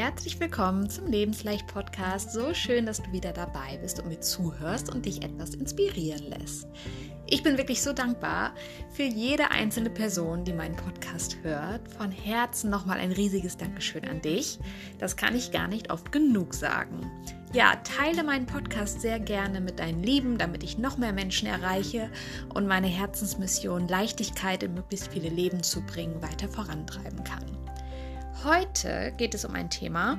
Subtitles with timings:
[0.00, 2.32] Herzlich willkommen zum Lebensleicht Podcast.
[2.32, 6.66] So schön, dass du wieder dabei bist und mir zuhörst und dich etwas inspirieren lässt.
[7.26, 8.54] Ich bin wirklich so dankbar
[8.94, 11.86] für jede einzelne Person, die meinen Podcast hört.
[11.92, 14.58] Von Herzen nochmal ein riesiges Dankeschön an dich.
[14.98, 17.10] Das kann ich gar nicht oft genug sagen.
[17.52, 22.10] Ja, teile meinen Podcast sehr gerne mit deinen Lieben, damit ich noch mehr Menschen erreiche
[22.54, 27.44] und meine Herzensmission Leichtigkeit in möglichst viele Leben zu bringen weiter vorantreiben kann.
[28.42, 30.16] Heute geht es um ein Thema,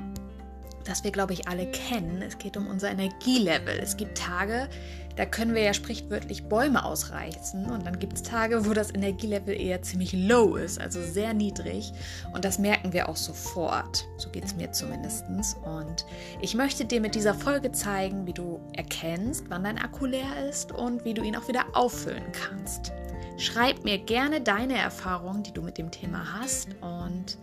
[0.84, 2.22] das wir, glaube ich, alle kennen.
[2.22, 3.76] Es geht um unser Energielevel.
[3.80, 4.68] Es gibt Tage,
[5.16, 9.60] da können wir ja sprichwörtlich Bäume ausreißen und dann gibt es Tage, wo das Energielevel
[9.60, 11.92] eher ziemlich low ist, also sehr niedrig
[12.32, 14.06] und das merken wir auch sofort.
[14.18, 15.24] So geht es mir zumindest.
[15.64, 16.06] Und
[16.40, 20.70] ich möchte dir mit dieser Folge zeigen, wie du erkennst, wann dein Akku leer ist
[20.70, 22.92] und wie du ihn auch wieder auffüllen kannst.
[23.36, 27.36] Schreib mir gerne deine Erfahrungen, die du mit dem Thema hast und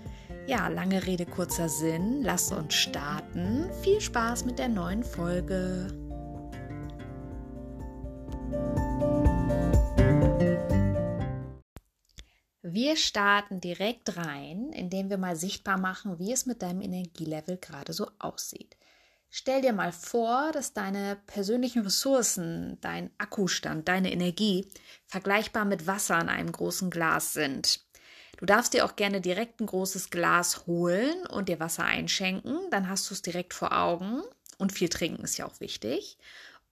[0.50, 2.24] ja, lange Rede, kurzer Sinn.
[2.24, 3.70] Lass uns starten.
[3.84, 5.88] Viel Spaß mit der neuen Folge.
[12.64, 17.94] Wir starten direkt rein, indem wir mal sichtbar machen, wie es mit deinem Energielevel gerade
[17.94, 18.76] so aussieht.
[19.30, 24.68] Stell dir mal vor, dass deine persönlichen Ressourcen, dein Akkustand, deine Energie
[25.06, 27.89] vergleichbar mit Wasser in einem großen Glas sind.
[28.40, 32.58] Du darfst dir auch gerne direkt ein großes Glas holen und dir Wasser einschenken.
[32.72, 34.22] Dann hast du es direkt vor Augen.
[34.58, 36.18] Und viel trinken ist ja auch wichtig.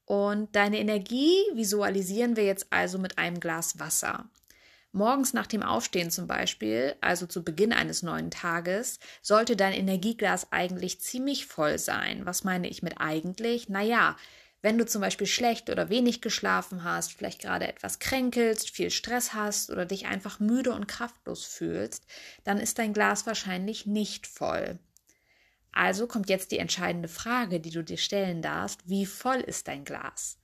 [0.06, 4.30] Und deine Energie visualisieren wir jetzt also mit einem Glas Wasser.
[4.94, 10.54] Morgens nach dem Aufstehen zum Beispiel, also zu Beginn eines neuen Tages, sollte dein Energieglas
[10.54, 12.26] eigentlich ziemlich voll sein.
[12.26, 13.68] Was meine ich mit eigentlich?
[13.68, 14.16] Naja,
[14.62, 19.34] wenn du zum Beispiel schlecht oder wenig geschlafen hast, vielleicht gerade etwas kränkelst, viel Stress
[19.34, 22.06] hast oder dich einfach müde und kraftlos fühlst,
[22.44, 24.80] dann ist dein Glas wahrscheinlich nicht voll.
[25.72, 29.86] Also kommt jetzt die entscheidende Frage, die du dir stellen darfst, wie voll ist dein
[29.86, 30.40] Glas?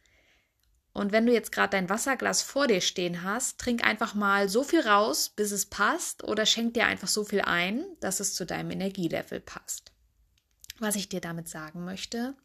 [0.94, 4.64] Und wenn du jetzt gerade dein Wasserglas vor dir stehen hast, trink einfach mal so
[4.64, 8.46] viel raus, bis es passt, oder schenk dir einfach so viel ein, dass es zu
[8.46, 9.93] deinem Energielevel passt.
[10.84, 12.36] Was ich dir damit sagen möchte,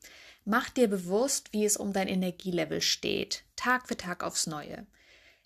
[0.50, 4.86] Mach dir bewusst, wie es um dein Energielevel steht, Tag für Tag aufs Neue.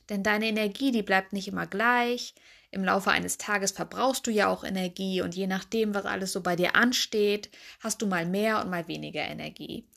[0.08, 2.36] Denn deine Energie, die bleibt nicht immer gleich.
[2.70, 6.41] Im Laufe eines Tages verbrauchst du ja auch Energie und je nachdem, was alles so
[6.41, 7.50] bei dir ansteht,
[7.81, 9.88] hast du mal mehr und mal weniger Energie.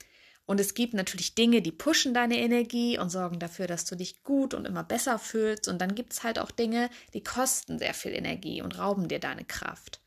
[0.48, 4.24] Und es gibt natürlich Dinge, die pushen deine Energie und sorgen dafür, dass du dich
[4.24, 5.68] gut und immer besser fühlst.
[5.68, 9.20] Und dann gibt es halt auch Dinge, die kosten sehr viel Energie und rauben dir
[9.20, 10.00] deine Kraft.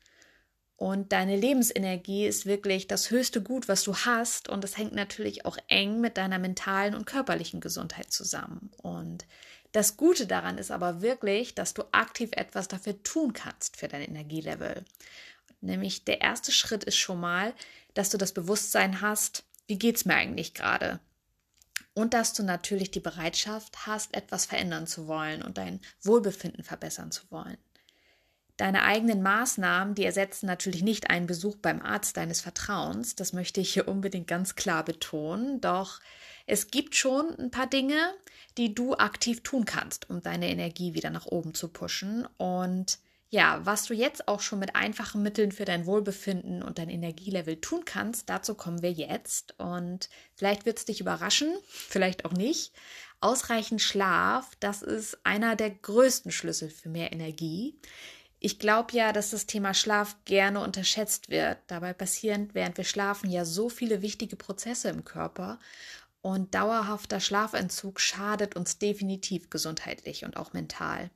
[0.79, 4.47] Und deine Lebensenergie ist wirklich das höchste Gut, was du hast.
[4.47, 8.71] Und es hängt natürlich auch eng mit deiner mentalen und körperlichen Gesundheit zusammen.
[8.81, 9.25] Und
[9.73, 14.03] das Gute daran ist aber wirklich, dass du aktiv etwas dafür tun kannst für dein
[14.03, 14.85] Energielevel.
[15.59, 17.53] Nämlich der erste Schritt ist schon mal,
[17.93, 21.01] dass du das Bewusstsein hast, wie geht es mir eigentlich gerade?
[21.93, 27.11] Und dass du natürlich die Bereitschaft hast, etwas verändern zu wollen und dein Wohlbefinden verbessern
[27.11, 27.57] zu wollen.
[28.59, 33.15] Deine eigenen Maßnahmen, die ersetzen natürlich nicht einen Besuch beim Arzt deines Vertrauens.
[33.15, 35.61] Das möchte ich hier unbedingt ganz klar betonen.
[35.61, 36.01] Doch
[36.45, 38.13] es gibt schon ein paar Dinge,
[38.57, 42.27] die du aktiv tun kannst, um deine Energie wieder nach oben zu pushen.
[42.35, 42.99] Und
[43.29, 47.61] ja, was du jetzt auch schon mit einfachen Mitteln für dein Wohlbefinden und dein Energielevel
[47.61, 49.57] tun kannst, dazu kommen wir jetzt.
[49.57, 52.73] Und vielleicht wird es dich überraschen, vielleicht auch nicht.
[53.21, 57.79] Ausreichend Schlaf, das ist einer der größten Schlüssel für mehr Energie.
[58.39, 61.57] Ich glaube ja, dass das Thema Schlaf gerne unterschätzt wird.
[61.67, 65.59] Dabei passieren, während wir schlafen, ja so viele wichtige Prozesse im Körper.
[66.21, 71.09] Und dauerhafter Schlafentzug schadet uns definitiv gesundheitlich und auch mental.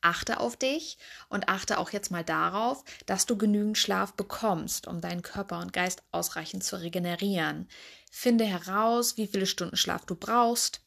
[0.00, 0.96] Achte auf dich
[1.28, 5.72] und achte auch jetzt mal darauf, dass du genügend Schlaf bekommst, um deinen Körper und
[5.72, 7.68] Geist ausreichend zu regenerieren.
[8.10, 10.82] Finde heraus, wie viele Stunden Schlaf du brauchst.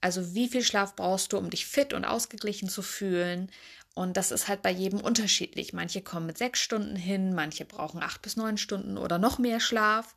[0.00, 3.50] Also wie viel Schlaf brauchst du, um dich fit und ausgeglichen zu fühlen?
[3.96, 5.72] Und das ist halt bei jedem unterschiedlich.
[5.72, 9.58] Manche kommen mit sechs Stunden hin, manche brauchen acht bis neun Stunden oder noch mehr
[9.58, 10.14] Schlaf.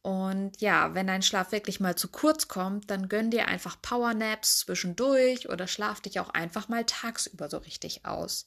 [0.00, 4.60] Und ja, wenn dein Schlaf wirklich mal zu kurz kommt, dann gönn dir einfach Powernaps
[4.60, 8.46] zwischendurch oder schlaf dich auch einfach mal tagsüber so richtig aus.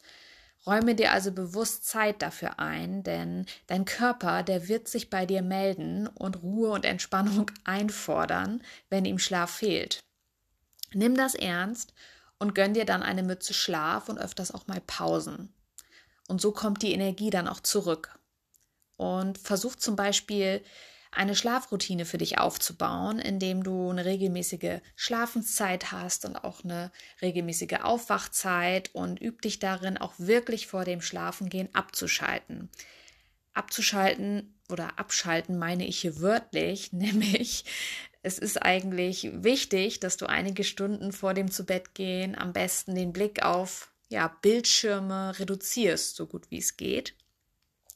[0.65, 5.41] Räume dir also bewusst Zeit dafür ein, denn dein Körper, der wird sich bei dir
[5.41, 9.99] melden und Ruhe und Entspannung einfordern, wenn ihm Schlaf fehlt.
[10.93, 11.93] Nimm das ernst
[12.39, 15.53] und gönn dir dann eine Mütze Schlaf und öfters auch mal Pausen.
[16.27, 18.17] Und so kommt die Energie dann auch zurück.
[18.97, 20.63] Und versuch zum Beispiel
[21.11, 26.91] eine Schlafroutine für dich aufzubauen, indem du eine regelmäßige Schlafenszeit hast und auch eine
[27.21, 32.69] regelmäßige Aufwachzeit und üb dich darin, auch wirklich vor dem Schlafengehen abzuschalten.
[33.53, 37.65] Abzuschalten oder abschalten meine ich hier wörtlich, nämlich
[38.21, 42.95] es ist eigentlich wichtig, dass du einige Stunden vor dem zu Bett gehen am besten
[42.95, 47.15] den Blick auf ja, Bildschirme reduzierst, so gut wie es geht.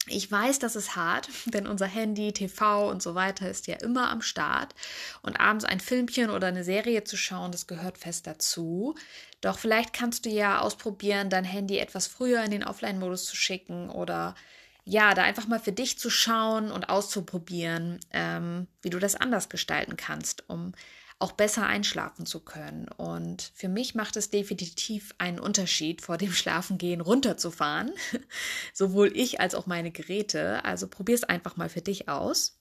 [0.07, 4.09] Ich weiß, das ist hart, denn unser Handy, TV und so weiter ist ja immer
[4.09, 4.75] am Start.
[5.21, 8.95] Und abends ein Filmchen oder eine Serie zu schauen, das gehört fest dazu.
[9.41, 13.89] Doch vielleicht kannst du ja ausprobieren, dein Handy etwas früher in den Offline-Modus zu schicken
[13.89, 14.35] oder
[14.85, 19.49] ja, da einfach mal für dich zu schauen und auszuprobieren, ähm, wie du das anders
[19.49, 20.73] gestalten kannst, um
[21.19, 22.89] auch besser einschlafen zu können.
[22.89, 27.91] Und für mich macht es definitiv einen Unterschied, vor dem Schlafengehen runterzufahren.
[28.73, 30.65] Sowohl ich als auch meine Geräte.
[30.65, 32.59] Also probier es einfach mal für dich aus.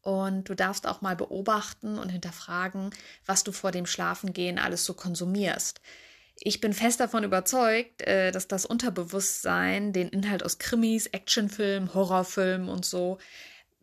[0.00, 2.90] Und du darfst auch mal beobachten und hinterfragen,
[3.26, 5.82] was du vor dem Schlafengehen alles so konsumierst.
[6.42, 12.68] Ich bin fest davon überzeugt, äh, dass das Unterbewusstsein den Inhalt aus Krimis, Actionfilmen, Horrorfilmen
[12.68, 13.18] und so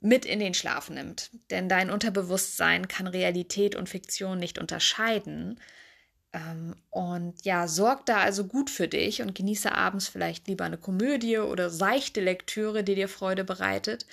[0.01, 1.29] mit in den Schlaf nimmt.
[1.51, 5.59] Denn dein Unterbewusstsein kann Realität und Fiktion nicht unterscheiden.
[6.33, 10.77] Ähm, und ja, sorg da also gut für dich und genieße abends vielleicht lieber eine
[10.77, 14.07] Komödie oder seichte Lektüre, die dir Freude bereitet.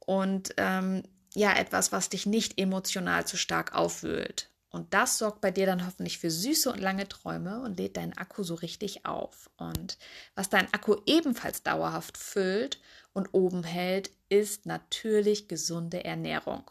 [0.00, 1.02] Und ähm,
[1.34, 4.50] ja, etwas, was dich nicht emotional zu stark aufwühlt.
[4.76, 8.12] Und das sorgt bei dir dann hoffentlich für süße und lange Träume und lädt deinen
[8.12, 9.50] Akku so richtig auf.
[9.56, 9.96] Und
[10.34, 12.78] was dein Akku ebenfalls dauerhaft füllt
[13.14, 16.70] und oben hält, ist natürlich gesunde Ernährung.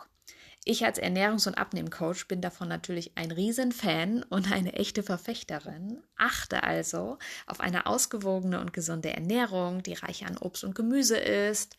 [0.66, 6.04] Ich als Ernährungs- und Abnehmcoach bin davon natürlich ein Riesenfan und eine echte Verfechterin.
[6.16, 7.18] Achte also
[7.48, 11.76] auf eine ausgewogene und gesunde Ernährung, die reich an Obst und Gemüse ist,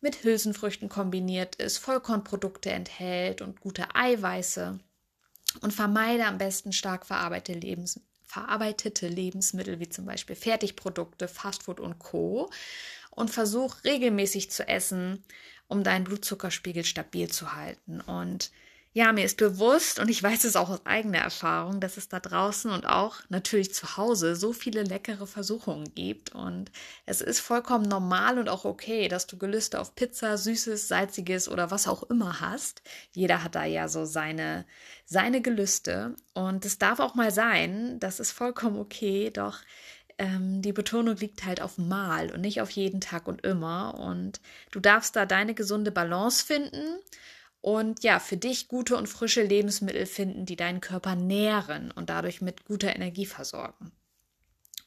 [0.00, 4.80] mit Hülsenfrüchten kombiniert ist, Vollkornprodukte enthält und gute Eiweiße
[5.60, 11.98] und vermeide am besten stark verarbeitete, Lebens verarbeitete Lebensmittel wie zum Beispiel Fertigprodukte, Fastfood und
[11.98, 12.50] Co.
[13.10, 15.24] Und versuch regelmäßig zu essen,
[15.66, 18.00] um deinen Blutzuckerspiegel stabil zu halten.
[18.00, 18.52] Und
[18.98, 22.18] ja, mir ist bewusst und ich weiß es auch aus eigener Erfahrung, dass es da
[22.18, 26.34] draußen und auch natürlich zu Hause so viele leckere Versuchungen gibt.
[26.34, 26.72] Und
[27.06, 31.70] es ist vollkommen normal und auch okay, dass du Gelüste auf Pizza, Süßes, Salziges oder
[31.70, 32.82] was auch immer hast.
[33.12, 34.66] Jeder hat da ja so seine,
[35.04, 36.16] seine Gelüste.
[36.34, 39.60] Und es darf auch mal sein, das ist vollkommen okay, doch
[40.18, 43.94] ähm, die Betonung liegt halt auf mal und nicht auf jeden Tag und immer.
[43.94, 44.40] Und
[44.72, 46.98] du darfst da deine gesunde Balance finden
[47.60, 52.40] und ja, für dich gute und frische Lebensmittel finden, die deinen Körper nähren und dadurch
[52.40, 53.92] mit guter Energie versorgen.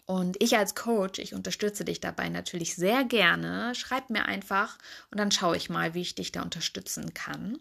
[0.05, 3.75] Und ich als Coach, ich unterstütze dich dabei natürlich sehr gerne.
[3.75, 4.77] Schreib mir einfach
[5.09, 7.59] und dann schaue ich mal, wie ich dich da unterstützen kann.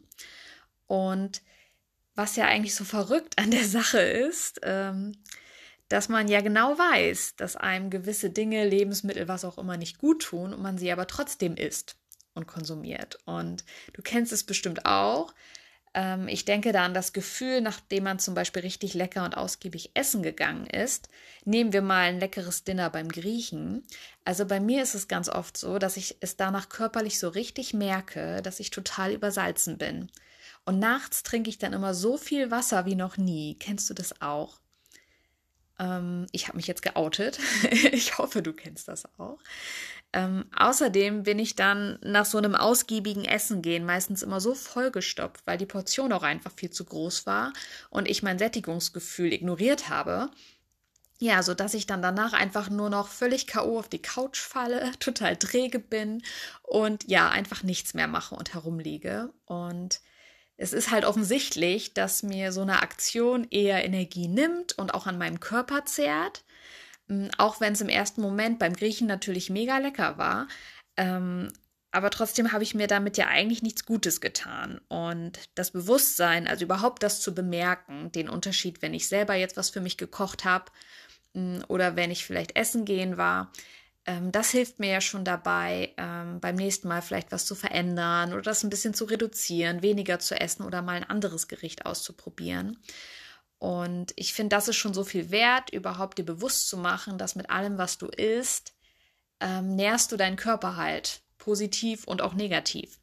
[0.86, 1.42] Und
[2.14, 5.12] was ja eigentlich so verrückt an der Sache ist, ähm,
[5.88, 10.22] dass man ja genau weiß, dass einem gewisse Dinge, Lebensmittel, was auch immer nicht gut
[10.22, 11.99] tun und man sie aber trotzdem isst
[12.34, 13.18] und konsumiert.
[13.24, 15.32] Und du kennst es bestimmt auch.
[15.94, 19.90] Ähm, ich denke da an das Gefühl, nachdem man zum Beispiel richtig lecker und ausgiebig
[19.94, 21.08] essen gegangen ist.
[21.44, 23.84] Nehmen wir mal ein leckeres Dinner beim Griechen.
[24.24, 27.74] Also bei mir ist es ganz oft so, dass ich es danach körperlich so richtig
[27.74, 30.10] merke, dass ich total übersalzen bin.
[30.64, 33.56] Und nachts trinke ich dann immer so viel Wasser wie noch nie.
[33.58, 34.59] Kennst du das auch?
[35.80, 37.40] Ähm, ich habe mich jetzt geoutet.
[37.92, 39.38] ich hoffe, du kennst das auch.
[40.12, 45.46] Ähm, außerdem bin ich dann nach so einem ausgiebigen Essen gehen meistens immer so vollgestopft,
[45.46, 47.52] weil die Portion auch einfach viel zu groß war
[47.90, 50.30] und ich mein Sättigungsgefühl ignoriert habe.
[51.20, 53.78] Ja, so dass ich dann danach einfach nur noch völlig K.O.
[53.78, 56.22] auf die Couch falle, total träge bin
[56.62, 59.32] und ja, einfach nichts mehr mache und herumliege.
[59.44, 60.00] Und
[60.60, 65.16] es ist halt offensichtlich, dass mir so eine Aktion eher Energie nimmt und auch an
[65.16, 66.44] meinem Körper zehrt.
[67.08, 70.48] Ähm, auch wenn es im ersten Moment beim Griechen natürlich mega lecker war.
[70.98, 71.50] Ähm,
[71.92, 74.82] aber trotzdem habe ich mir damit ja eigentlich nichts Gutes getan.
[74.88, 79.70] Und das Bewusstsein, also überhaupt das zu bemerken, den Unterschied, wenn ich selber jetzt was
[79.70, 80.66] für mich gekocht habe
[81.32, 83.50] mm, oder wenn ich vielleicht essen gehen war,
[84.04, 88.42] das hilft mir ja schon dabei, ähm, beim nächsten Mal vielleicht was zu verändern oder
[88.42, 92.78] das ein bisschen zu reduzieren, weniger zu essen oder mal ein anderes Gericht auszuprobieren.
[93.58, 97.34] Und ich finde, das ist schon so viel wert, überhaupt dir bewusst zu machen, dass
[97.34, 98.72] mit allem, was du isst,
[99.40, 102.98] ähm, nährst du deinen Körper halt positiv und auch negativ.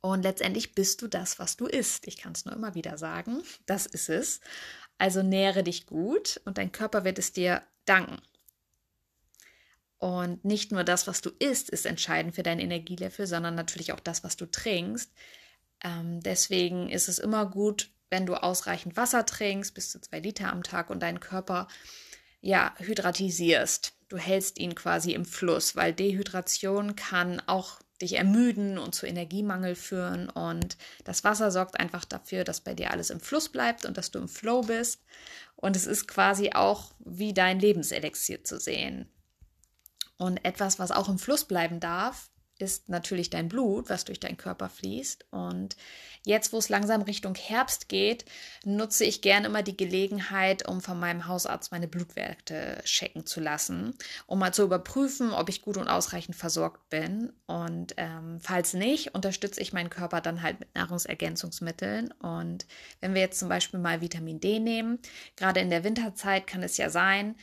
[0.00, 2.08] Und letztendlich bist du das, was du isst.
[2.08, 3.42] Ich kann es nur immer wieder sagen.
[3.66, 4.40] Das ist es.
[4.98, 8.20] Also nähre dich gut und dein Körper wird es dir danken.
[10.02, 14.00] Und nicht nur das, was du isst, ist entscheidend für dein Energielevel, sondern natürlich auch
[14.00, 15.12] das, was du trinkst.
[15.84, 20.50] Ähm, deswegen ist es immer gut, wenn du ausreichend Wasser trinkst, bis zu zwei Liter
[20.50, 21.68] am Tag und deinen Körper
[22.40, 23.92] ja hydratisierst.
[24.08, 29.76] Du hältst ihn quasi im Fluss, weil Dehydration kann auch dich ermüden und zu Energiemangel
[29.76, 30.28] führen.
[30.28, 34.10] Und das Wasser sorgt einfach dafür, dass bei dir alles im Fluss bleibt und dass
[34.10, 35.04] du im Flow bist.
[35.54, 39.08] Und es ist quasi auch wie dein Lebenselixier zu sehen.
[40.18, 42.30] Und etwas, was auch im Fluss bleiben darf,
[42.62, 45.26] ist natürlich dein Blut, was durch deinen Körper fließt.
[45.30, 45.76] Und
[46.24, 48.24] jetzt, wo es langsam Richtung Herbst geht,
[48.64, 53.94] nutze ich gerne immer die Gelegenheit, um von meinem Hausarzt meine Blutwerte checken zu lassen,
[54.26, 57.32] um mal zu überprüfen, ob ich gut und ausreichend versorgt bin.
[57.46, 62.12] Und ähm, falls nicht, unterstütze ich meinen Körper dann halt mit Nahrungsergänzungsmitteln.
[62.12, 62.66] Und
[63.00, 65.00] wenn wir jetzt zum Beispiel mal Vitamin D nehmen,
[65.36, 67.34] gerade in der Winterzeit kann es ja sein,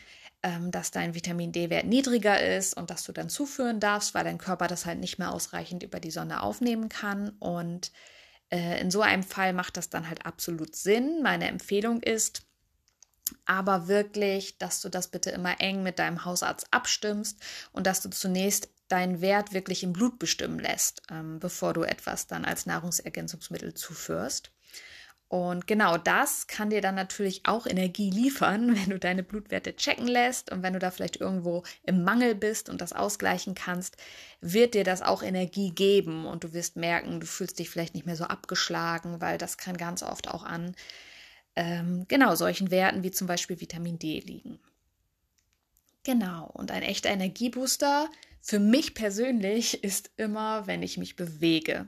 [0.43, 4.37] ähm, dass dein Vitamin D-Wert niedriger ist und dass du dann zuführen darfst, weil dein
[4.37, 7.29] Körper das halt nicht mehr ausreichend über die Sonne aufnehmen kann.
[7.39, 7.91] Und
[8.49, 11.21] äh, in so einem Fall macht das dann halt absolut Sinn.
[11.21, 12.43] Meine Empfehlung ist,
[13.45, 17.41] aber wirklich, dass du das bitte immer eng mit deinem Hausarzt abstimmst
[17.71, 22.27] und dass du zunächst deinen Wert wirklich im Blut bestimmen lässt, ähm, bevor du etwas
[22.27, 24.51] dann als Nahrungsergänzungsmittel zuführst.
[25.29, 30.07] Und genau das kann dir dann natürlich auch Energie liefern, wenn du deine Blutwerte checken
[30.07, 33.95] lässt und wenn du da vielleicht irgendwo im Mangel bist und das ausgleichen kannst,
[34.41, 38.07] wird dir das auch Energie geben und du wirst merken, du fühlst dich vielleicht nicht
[38.07, 40.75] mehr so abgeschlagen, weil das kann ganz oft auch an
[41.55, 44.59] ähm, genau solchen Werten wie zum Beispiel Vitamin D liegen.
[46.03, 48.09] Genau, und ein echter Energiebooster
[48.41, 51.87] für mich persönlich ist immer, wenn ich mich bewege.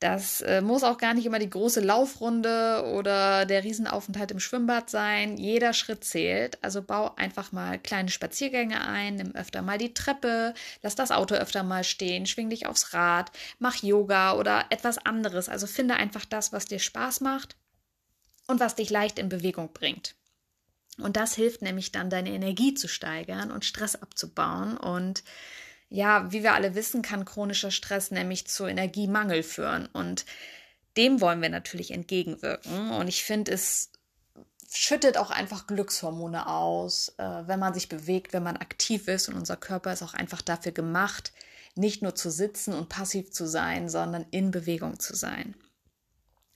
[0.00, 4.88] Das äh, muss auch gar nicht immer die große Laufrunde oder der Riesenaufenthalt im Schwimmbad
[4.88, 5.36] sein.
[5.36, 6.56] Jeder Schritt zählt.
[6.64, 11.34] Also bau einfach mal kleine Spaziergänge ein, nimm öfter mal die Treppe, lass das Auto
[11.34, 15.50] öfter mal stehen, schwing dich aufs Rad, mach Yoga oder etwas anderes.
[15.50, 17.56] Also finde einfach das, was dir Spaß macht
[18.46, 20.14] und was dich leicht in Bewegung bringt.
[20.96, 25.24] Und das hilft nämlich dann, deine Energie zu steigern und Stress abzubauen und
[25.90, 29.86] ja, wie wir alle wissen, kann chronischer Stress nämlich zu Energiemangel führen.
[29.92, 30.24] Und
[30.96, 32.90] dem wollen wir natürlich entgegenwirken.
[32.92, 33.90] Und ich finde, es
[34.72, 39.28] schüttet auch einfach Glückshormone aus, äh, wenn man sich bewegt, wenn man aktiv ist.
[39.28, 41.32] Und unser Körper ist auch einfach dafür gemacht,
[41.74, 45.56] nicht nur zu sitzen und passiv zu sein, sondern in Bewegung zu sein.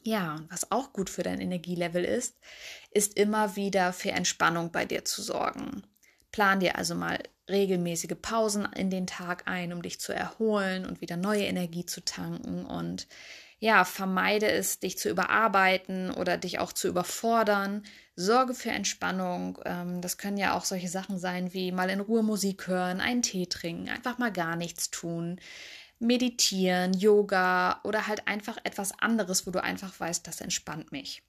[0.02, 2.36] Ja, und was auch gut für dein Energielevel ist,
[2.90, 5.82] ist immer wieder für Entspannung bei dir zu sorgen.
[6.30, 11.00] Plan dir also mal regelmäßige Pausen in den Tag ein, um dich zu erholen und
[11.00, 13.06] wieder neue Energie zu tanken und
[13.58, 17.82] ja, vermeide es, dich zu überarbeiten oder dich auch zu überfordern.
[18.14, 19.58] Sorge für Entspannung.
[19.64, 23.22] Ähm, das können ja auch solche Sachen sein wie mal in Ruhe Musik hören, einen
[23.22, 25.40] Tee trinken, einfach mal gar nichts tun,
[25.98, 31.22] meditieren, Yoga oder halt einfach etwas anderes, wo du einfach weißt, das entspannt mich.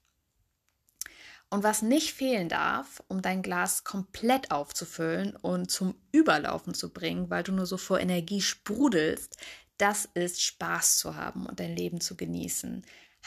[1.48, 7.30] Und was nicht fehlen darf, um dein Glas komplett aufzufüllen und zum Überlaufen zu bringen,
[7.30, 9.36] weil du nur so vor Energie sprudelst,
[9.78, 12.84] das ist Spaß zu haben und dein Leben zu genießen.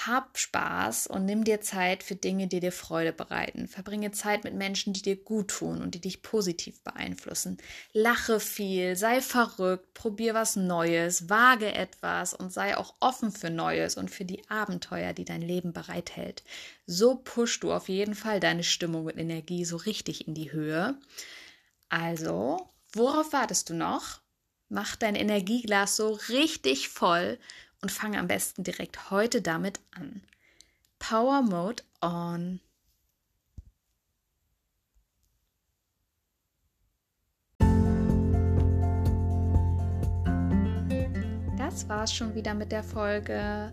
[0.07, 3.67] Hab Spaß und nimm dir Zeit für Dinge, die dir Freude bereiten.
[3.67, 7.57] Verbringe Zeit mit Menschen, die dir gut tun und die dich positiv beeinflussen.
[7.91, 13.97] Lache viel, sei verrückt, probier was Neues, wage etwas und sei auch offen für Neues
[13.97, 16.43] und für die Abenteuer, die dein Leben bereithält.
[16.85, 20.97] So pushst du auf jeden Fall deine Stimmung und Energie so richtig in die Höhe.
[21.89, 24.21] Also, worauf wartest du noch?
[24.69, 27.37] Mach dein Energieglas so richtig voll
[27.81, 30.21] und fange am besten direkt heute damit an.
[30.99, 32.59] Power Mode on.
[41.57, 43.71] Das war's schon wieder mit der Folge.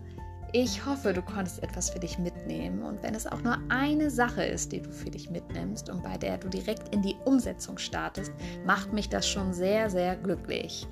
[0.53, 4.43] Ich hoffe, du konntest etwas für dich mitnehmen und wenn es auch nur eine Sache
[4.43, 8.31] ist, die du für dich mitnimmst und bei der du direkt in die Umsetzung startest,
[8.65, 10.87] macht mich das schon sehr, sehr glücklich.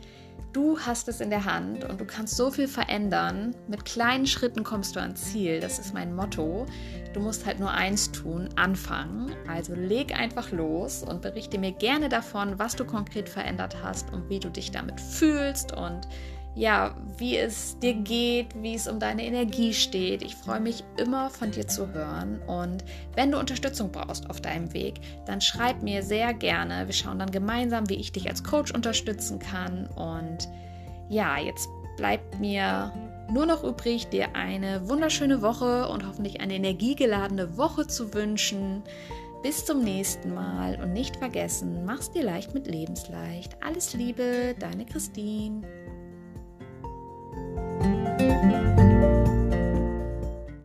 [0.53, 3.55] Du hast es in der Hand und du kannst so viel verändern.
[3.67, 5.59] Mit kleinen Schritten kommst du ans Ziel.
[5.59, 6.65] Das ist mein Motto.
[7.13, 9.35] Du musst halt nur eins tun, anfangen.
[9.47, 14.29] Also leg einfach los und berichte mir gerne davon, was du konkret verändert hast und
[14.29, 16.07] wie du dich damit fühlst und
[16.55, 20.23] ja, wie es dir geht, wie es um deine Energie steht.
[20.23, 22.83] Ich freue mich immer von dir zu hören und
[23.15, 26.87] wenn du Unterstützung brauchst auf deinem Weg, dann schreib mir sehr gerne.
[26.87, 30.49] Wir schauen dann gemeinsam, wie ich dich als Coach unterstützen kann und
[31.09, 32.91] ja, jetzt bleibt mir
[33.31, 38.83] nur noch übrig, dir eine wunderschöne Woche und hoffentlich eine energiegeladene Woche zu wünschen.
[39.43, 43.55] Bis zum nächsten Mal und nicht vergessen, mach's dir leicht mit Lebensleicht.
[43.63, 45.61] Alles Liebe, deine Christine.